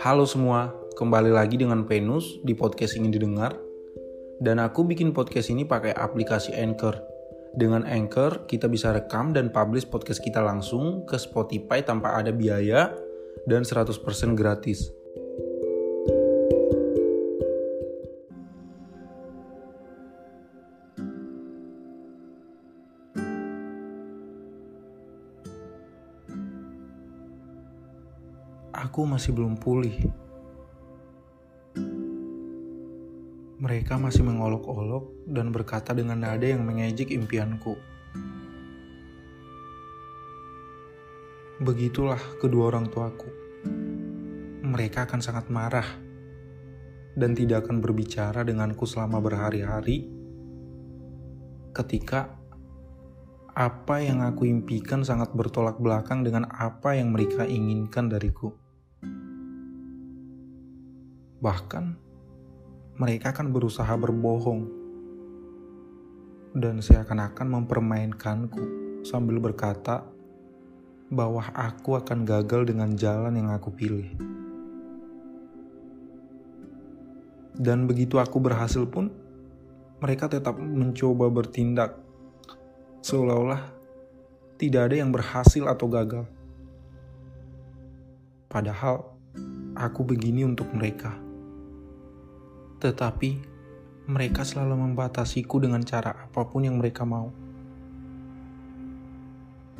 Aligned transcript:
Halo 0.00 0.24
semua, 0.24 0.72
kembali 0.96 1.28
lagi 1.28 1.60
dengan 1.60 1.84
Venus 1.84 2.40
di 2.40 2.56
podcast 2.56 2.96
ingin 2.96 3.12
didengar. 3.12 3.52
Dan 4.40 4.56
aku 4.56 4.88
bikin 4.88 5.12
podcast 5.12 5.52
ini 5.52 5.68
pakai 5.68 5.92
aplikasi 5.92 6.56
Anchor. 6.56 6.96
Dengan 7.52 7.84
Anchor, 7.84 8.48
kita 8.48 8.72
bisa 8.72 8.96
rekam 8.96 9.36
dan 9.36 9.52
publish 9.52 9.84
podcast 9.84 10.24
kita 10.24 10.40
langsung 10.40 11.04
ke 11.04 11.20
Spotify 11.20 11.84
tanpa 11.84 12.16
ada 12.16 12.32
biaya 12.32 12.88
dan 13.44 13.68
100% 13.68 13.92
gratis. 14.32 14.88
Aku 28.82 29.06
masih 29.06 29.30
belum 29.30 29.62
pulih. 29.62 29.94
Mereka 33.62 33.94
masih 33.94 34.26
mengolok-olok 34.26 35.30
dan 35.30 35.54
berkata 35.54 35.94
dengan 35.94 36.18
nada 36.18 36.42
yang 36.42 36.66
mengejek 36.66 37.14
impianku. 37.14 37.78
Begitulah 41.62 42.18
kedua 42.42 42.74
orang 42.74 42.90
tuaku. 42.90 43.30
Mereka 44.66 45.06
akan 45.06 45.22
sangat 45.22 45.46
marah 45.46 45.86
dan 47.14 47.38
tidak 47.38 47.62
akan 47.62 47.78
berbicara 47.78 48.42
denganku 48.42 48.82
selama 48.82 49.22
berhari-hari 49.22 50.10
ketika 51.70 52.34
apa 53.54 54.02
yang 54.02 54.26
aku 54.26 54.50
impikan 54.50 55.06
sangat 55.06 55.30
bertolak 55.38 55.78
belakang 55.78 56.26
dengan 56.26 56.50
apa 56.50 56.98
yang 56.98 57.14
mereka 57.14 57.46
inginkan 57.46 58.10
dariku. 58.10 58.61
Bahkan, 61.42 61.84
mereka 63.02 63.34
akan 63.34 63.50
berusaha 63.50 63.90
berbohong 63.98 64.62
dan 66.54 66.78
seakan-akan 66.78 67.58
mempermainkanku 67.58 68.62
sambil 69.02 69.42
berkata 69.42 70.06
bahwa 71.10 71.42
aku 71.50 71.98
akan 71.98 72.22
gagal 72.22 72.70
dengan 72.70 72.94
jalan 72.94 73.34
yang 73.34 73.50
aku 73.50 73.74
pilih. 73.74 74.06
Dan 77.58 77.90
begitu 77.90 78.22
aku 78.22 78.38
berhasil 78.38 78.86
pun, 78.86 79.10
mereka 79.98 80.30
tetap 80.30 80.54
mencoba 80.62 81.26
bertindak 81.26 81.98
seolah-olah 83.02 83.66
tidak 84.62 84.94
ada 84.94 84.96
yang 85.02 85.10
berhasil 85.10 85.66
atau 85.66 85.90
gagal. 85.90 86.24
Padahal 88.46 89.10
aku 89.74 90.06
begini 90.06 90.46
untuk 90.46 90.70
mereka. 90.70 91.31
Tetapi 92.82 93.30
mereka 94.10 94.42
selalu 94.42 94.74
membatasiku 94.74 95.62
dengan 95.62 95.86
cara 95.86 96.26
apa 96.26 96.42
pun 96.50 96.66
yang 96.66 96.82
mereka 96.82 97.06
mau. 97.06 97.30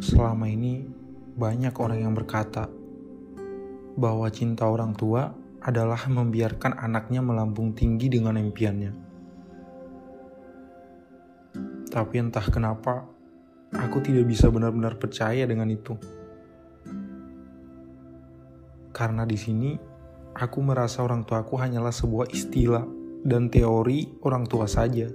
Selama 0.00 0.48
ini 0.48 0.80
banyak 1.36 1.76
orang 1.76 2.00
yang 2.00 2.16
berkata 2.16 2.72
bahwa 4.00 4.24
cinta 4.32 4.64
orang 4.64 4.96
tua 4.96 5.28
adalah 5.60 6.08
membiarkan 6.08 6.80
anaknya 6.80 7.20
melambung 7.20 7.76
tinggi 7.76 8.08
dengan 8.08 8.40
impiannya. 8.40 8.92
Tapi 11.92 12.14
entah 12.16 12.44
kenapa, 12.48 13.04
aku 13.76 14.00
tidak 14.04 14.24
bisa 14.24 14.48
benar-benar 14.48 14.96
percaya 14.96 15.44
dengan 15.44 15.68
itu. 15.68 15.96
Karena 18.92 19.28
di 19.28 19.36
sini, 19.36 19.95
aku 20.36 20.60
merasa 20.60 21.00
orang 21.00 21.24
tuaku 21.24 21.56
hanyalah 21.56 21.90
sebuah 21.90 22.28
istilah 22.28 22.84
dan 23.24 23.48
teori 23.48 24.20
orang 24.20 24.44
tua 24.44 24.68
saja. 24.68 25.08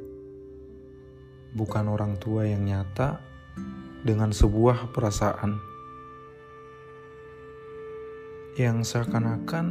Bukan 1.53 1.85
orang 1.85 2.17
tua 2.17 2.49
yang 2.49 2.65
nyata 2.65 3.21
dengan 4.01 4.33
sebuah 4.33 4.89
perasaan. 4.89 5.61
Yang 8.57 8.77
seakan-akan 8.97 9.65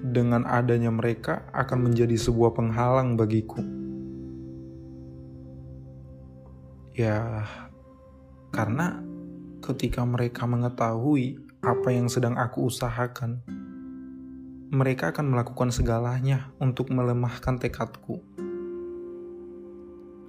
dengan 0.00 0.48
adanya 0.48 0.88
mereka 0.88 1.46
akan 1.52 1.92
menjadi 1.92 2.18
sebuah 2.18 2.56
penghalang 2.56 3.14
bagiku 3.14 3.62
Ya, 6.94 7.42
karena 8.54 9.02
ketika 9.58 10.06
mereka 10.06 10.46
mengetahui 10.46 11.42
apa 11.58 11.90
yang 11.90 12.06
sedang 12.06 12.38
aku 12.38 12.70
usahakan, 12.70 13.42
mereka 14.72 15.12
akan 15.12 15.36
melakukan 15.36 15.68
segalanya 15.68 16.48
untuk 16.56 16.88
melemahkan 16.88 17.60
tekadku. 17.60 18.24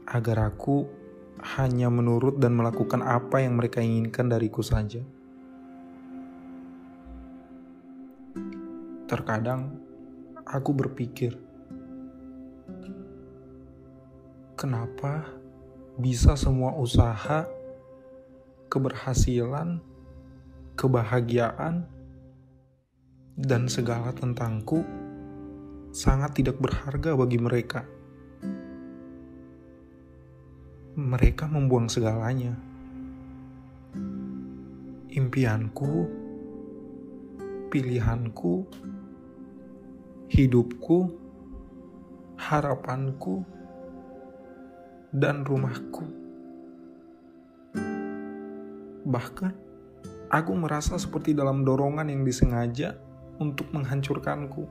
Agar 0.06 0.52
aku 0.52 0.88
hanya 1.56 1.88
menurut 1.88 2.40
dan 2.40 2.56
melakukan 2.56 3.00
apa 3.04 3.44
yang 3.44 3.56
mereka 3.56 3.80
inginkan 3.80 4.28
dariku 4.28 4.60
saja. 4.60 5.04
Terkadang 9.06 9.78
aku 10.44 10.72
berpikir, 10.74 11.38
kenapa 14.58 15.30
bisa 15.96 16.34
semua 16.36 16.74
usaha, 16.76 17.48
keberhasilan, 18.68 19.80
kebahagiaan, 20.76 21.88
dan 23.36 23.68
segala 23.68 24.16
tentangku 24.16 24.80
sangat 25.92 26.40
tidak 26.40 26.56
berharga 26.60 27.20
bagi 27.20 27.40
mereka. 27.40 27.84
Mereka 30.96 31.52
membuang 31.52 31.92
segalanya. 31.92 32.56
Impianku, 35.12 36.08
pilihanku, 37.68 38.64
hidupku, 40.32 41.00
harapanku, 42.40 43.44
dan 45.12 45.44
rumahku. 45.44 46.08
Bahkan, 49.04 49.54
aku 50.32 50.52
merasa 50.56 50.96
seperti 51.00 51.36
dalam 51.36 51.64
dorongan 51.64 52.12
yang 52.12 52.24
disengaja 52.28 53.05
untuk 53.40 53.68
menghancurkanku. 53.72 54.68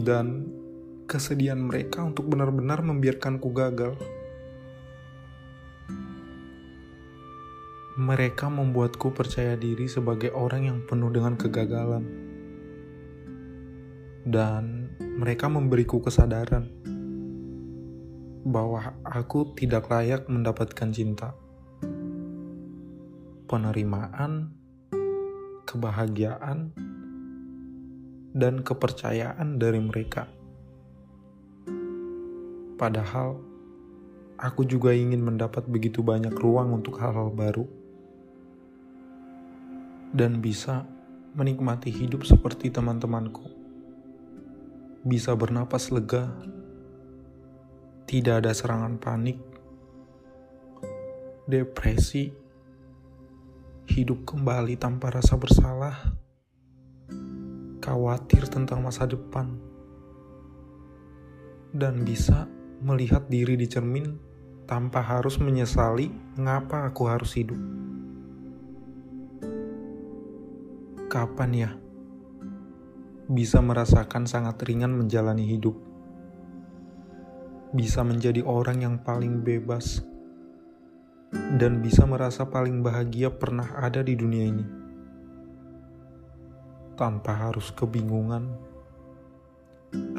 Dan 0.00 0.46
kesedihan 1.10 1.58
mereka 1.58 2.06
untuk 2.06 2.30
benar-benar 2.30 2.86
membiarkanku 2.86 3.50
gagal. 3.50 3.98
Mereka 7.98 8.46
membuatku 8.46 9.10
percaya 9.10 9.58
diri 9.58 9.90
sebagai 9.90 10.30
orang 10.30 10.62
yang 10.70 10.78
penuh 10.86 11.10
dengan 11.10 11.34
kegagalan. 11.34 12.06
Dan 14.22 14.94
mereka 15.18 15.50
memberiku 15.50 15.98
kesadaran 15.98 16.70
bahwa 18.46 18.96
aku 19.04 19.52
tidak 19.58 19.90
layak 19.92 20.24
mendapatkan 20.30 20.88
cinta, 20.94 21.34
penerimaan, 23.50 24.59
kebahagiaan, 25.70 26.74
dan 28.34 28.62
kepercayaan 28.62 29.58
dari 29.58 29.78
mereka. 29.78 30.26
Padahal, 32.74 33.38
aku 34.40 34.64
juga 34.64 34.96
ingin 34.96 35.20
mendapat 35.20 35.68
begitu 35.68 36.00
banyak 36.00 36.32
ruang 36.32 36.72
untuk 36.72 36.96
hal-hal 36.96 37.28
baru 37.28 37.68
dan 40.16 40.42
bisa 40.42 40.88
menikmati 41.36 41.92
hidup 41.92 42.26
seperti 42.26 42.72
teman-temanku. 42.72 43.46
Bisa 45.06 45.32
bernapas 45.32 45.88
lega 45.94 46.28
Tidak 48.10 48.42
ada 48.42 48.50
serangan 48.50 48.98
panik, 48.98 49.38
depresi, 51.46 52.34
hidup 53.90 54.22
kembali 54.22 54.78
tanpa 54.78 55.10
rasa 55.10 55.34
bersalah, 55.34 56.14
khawatir 57.82 58.46
tentang 58.46 58.86
masa 58.86 59.10
depan, 59.10 59.58
dan 61.74 62.06
bisa 62.06 62.46
melihat 62.78 63.26
diri 63.26 63.58
di 63.58 63.66
cermin 63.66 64.14
tanpa 64.70 65.02
harus 65.02 65.42
menyesali 65.42 66.14
mengapa 66.38 66.86
aku 66.86 67.02
harus 67.10 67.34
hidup. 67.34 67.58
Kapan 71.10 71.50
ya 71.50 71.70
bisa 73.26 73.58
merasakan 73.58 74.30
sangat 74.30 74.62
ringan 74.62 74.94
menjalani 74.94 75.46
hidup? 75.46 75.90
bisa 77.70 78.02
menjadi 78.02 78.42
orang 78.42 78.82
yang 78.82 78.96
paling 78.98 79.46
bebas 79.46 80.02
dan 81.30 81.78
bisa 81.78 82.06
merasa 82.06 82.46
paling 82.46 82.82
bahagia 82.82 83.30
pernah 83.30 83.78
ada 83.78 84.02
di 84.02 84.18
dunia 84.18 84.44
ini 84.50 84.66
tanpa 87.00 87.32
harus 87.32 87.72
kebingungan, 87.72 88.52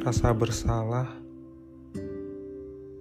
rasa 0.01 0.33
bersalah, 0.33 1.13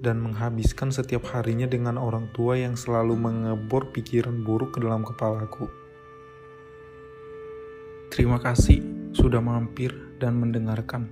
dan 0.05 0.21
menghabiskan 0.21 0.93
setiap 0.93 1.25
harinya 1.33 1.65
dengan 1.65 1.97
orang 1.97 2.29
tua 2.37 2.61
yang 2.61 2.77
selalu 2.77 3.17
mengebor 3.17 3.89
pikiran 3.97 4.45
buruk 4.45 4.77
ke 4.77 4.85
dalam 4.85 5.01
kepalaku. 5.01 5.65
Terima 8.13 8.37
kasih 8.37 8.85
sudah 9.17 9.41
mampir 9.41 9.97
dan 10.21 10.37
mendengarkan. 10.37 11.09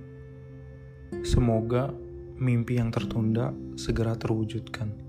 Semoga 1.25 1.89
mimpi 2.37 2.77
yang 2.77 2.93
tertunda 2.93 3.49
segera 3.73 4.13
terwujudkan. 4.13 5.08